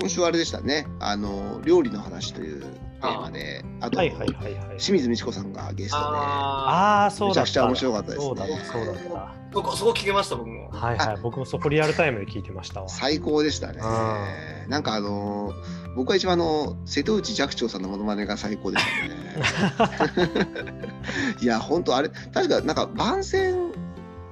[0.00, 0.86] 今週はあれでしたね。
[0.98, 4.78] あの、料理の話というテーマで、あと、はいはいはいはい。
[4.78, 6.06] 清水美智子さんがゲストで、あ
[7.02, 7.40] ああ、そうだった。
[7.42, 10.70] めちゃくちゃ面白かったですねそうだった、そうだっあ、そこ、そこ聞けました、僕も。
[10.72, 10.78] た。
[10.78, 11.16] はいはい。
[11.22, 12.88] 僕もそこリアルタイムで聞いてましたわ。
[12.88, 13.80] 最高でしたね。
[14.68, 15.52] なんかあの
[15.96, 20.30] 僕は一番あの瀬戸内寂聴さんのモノマネが最高でしたね。
[21.42, 23.72] いや本当あれ確かなんか番宣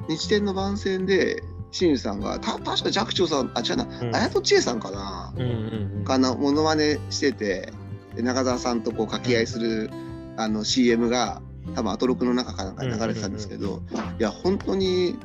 [0.09, 4.17] 日天の番宣で清水さんがた確か寂聴さんあ違うな、うん。
[4.17, 6.05] 綾戸千恵さんかな、うんうんうん。
[6.05, 7.73] かなモノマネしてて
[8.15, 9.91] で中澤さんとこう掛け合いする
[10.37, 11.43] あの CM が
[11.75, 13.83] 多分アトロクの中かなんかに流れてたんですけど、
[14.19, 15.19] いや本当に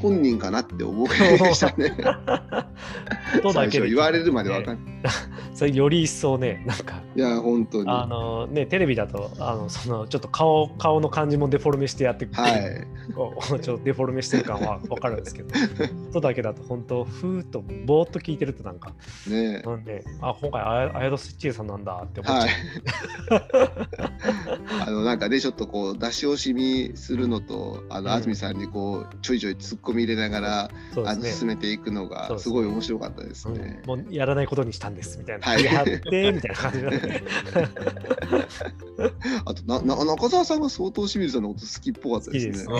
[0.00, 1.96] 本人かなって思いでしたね。
[3.44, 5.12] 音だけ言われるまでわかんない。
[5.54, 7.90] それより一層ね、なんか、いや本当に。
[7.90, 12.86] あのね、テレビだと、あのそのちょっと顔顔の感じもデフォルメしてやってくはい。
[13.14, 15.54] こうちょっとデフォルメしてる感は分かるんですけど、
[16.10, 18.92] 音だけだと本当、ふーっとぼーっと聞いてるとなんか、
[19.28, 23.34] ねなんで、あ、今回あや、綾戸千恵さんなんだって思っちゃう。
[23.34, 23.88] はい。
[24.86, 30.70] あのなんかねちょっとこう出し惜しみするのとあのうん安住さんにこうちょいちょい突っ込み入れながら、
[31.06, 31.24] あの。
[31.24, 33.82] 進めていくのがですすごい面白かったですうんね。
[33.86, 35.46] もうやらないことにしたんですみたいな。
[35.46, 37.22] はいやってみたいな感じで。
[39.44, 42.52] あとなな中澤さんが相当清水さんのこと好きっぽかったですね。
[42.52, 42.72] ですね。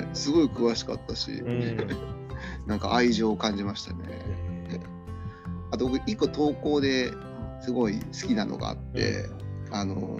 [0.00, 1.76] ねすごい詳しかったし、うん
[2.66, 3.98] なんか愛情を感じましたね。
[5.70, 7.12] あと僕一個投稿で
[7.60, 9.26] すごい好きなのがあって、
[9.70, 10.18] あの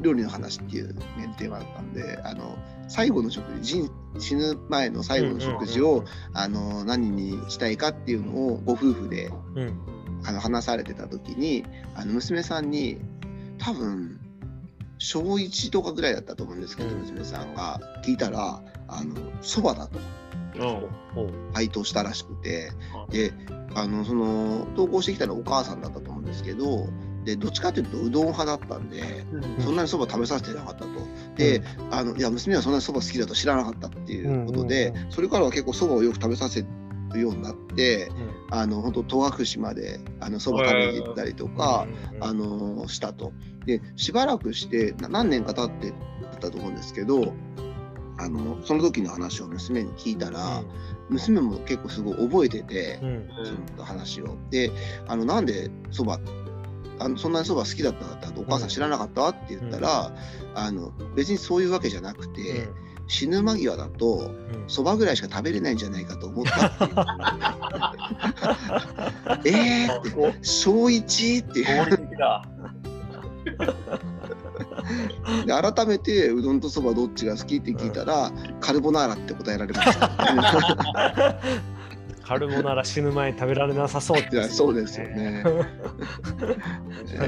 [0.00, 2.56] 料理の話っていう、ね、テーマだったんであの
[2.90, 9.58] 最後の食事人死ぬ前の最後の食事を、あの何にしたいかっていうのをご夫婦でうん。
[9.58, 9.80] うん
[10.22, 13.00] あの話されてた時にあの娘さんに
[13.56, 14.20] 多分
[14.98, 17.00] 小1とかぐらいだったと思うんですけど、うん。
[17.00, 19.98] 娘さんが聞いたらあのそばだと
[21.54, 23.32] 回答したらしくてあで
[23.74, 26.88] あのその投稿してきたのはお母さんだったと思うんですけど
[27.24, 29.02] でどっちかというとうどん派だったんで
[29.60, 30.88] そんなにそば食べさせてなかったと。
[31.36, 36.64] で、あのいや娘はそんなにそば好きだと知らなかったっていうことで、うんうんうそれからは結構そばをよく食べさせ
[37.12, 38.10] るようになって
[38.50, 41.86] あの本当戸隠まであのそば食べに行ったりとか、
[42.20, 43.32] あのしたと。
[43.66, 45.96] でしばらくしてな何年か経ってだ
[46.36, 47.34] ったと思うんですけど
[48.18, 50.62] あのその時の話を娘に聞いたら、
[51.08, 52.98] 娘も結構すごい覚えてて。
[53.02, 54.36] うんうんその話を。
[54.50, 54.70] で、
[55.08, 56.20] あのなんでそば
[57.00, 60.12] あのそんなにそば好きだったんだったらお母さん知らなかったって言ったら、
[60.54, 62.68] あの別にそういうわけじゃなくて、
[63.08, 66.66] 死ぬ間際だとうんうんそばぐらいしか食べれないんじゃないかと思った
[69.34, 69.56] っていう。
[69.86, 71.66] えーって小一っていう。
[75.46, 81.40] で改めてうどんとそばどっちが好きって聞いたら、カルボナーラって答えられました。
[82.30, 85.42] カルボナーラ死ぬ前に食べられなさそうっていやそうですよね。
[85.44, 85.50] え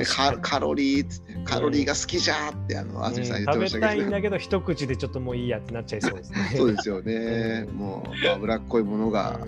[0.04, 6.52] ーカカロリーカロリーが好きじゃーってあの安住さん言ってましたけど、食べたいんだけど一口でちょっともういいやってなっちゃいそうですね。
[6.56, 7.66] そうですよね。
[7.72, 9.40] もう、まあ、脂っこいものが、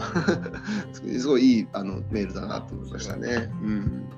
[0.92, 3.48] すごいいいあのメールだなと思いましたね。
[3.62, 4.08] うん。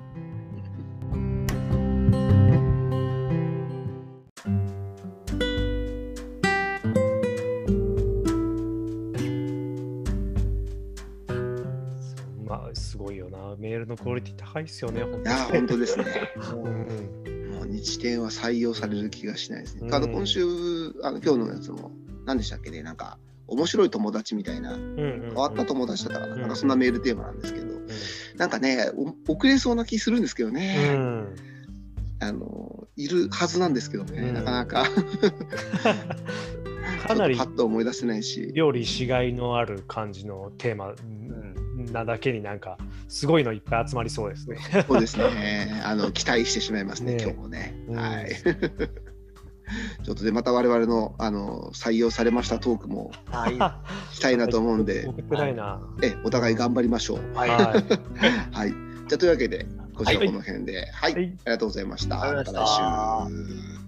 [13.49, 13.55] な。
[13.57, 15.03] メールのクオリティ高いですよね。
[15.03, 16.05] 本いや、本当ですね。
[17.53, 19.81] もう日展は採用される気がしないですね。
[19.83, 19.93] うん。
[19.93, 20.41] あの今週、
[21.03, 21.91] あの今日のやつも、
[22.25, 23.17] 何でしたっけね、なんか、
[23.47, 27.87] 面白い友達みたいな、変わった友達だったかな、うんなんかそんなメールテーマなんですけど、う
[28.37, 31.35] なんかね、お遅れそうな気するんですけどね、ん。
[32.19, 34.33] あの、いるはずなんですけどね、うん。
[34.33, 34.85] なかなか、
[37.07, 40.93] かなりパッと思い出せないし、料理しがいのある感じのテーマ
[41.91, 42.77] なだけになんか
[43.07, 44.57] すごいのいっぱい集まりそうですね。
[44.87, 45.81] そうですね。
[45.85, 47.75] あの期待してしまいますね、ね今日もね。
[47.87, 48.31] うんはい。
[50.03, 53.11] ちょっとでまた我々のあの採用されましたトークも
[54.13, 55.81] したいなと思うんで、送ってないな。
[56.01, 57.35] えお互い頑張りましょう。
[57.35, 57.57] はいは
[58.53, 58.69] はい。
[58.69, 62.21] じゃあというわけで、こちらこの辺で、はい、はいありがとうございました。
[62.21, 63.86] ありがとうございましたまた来週。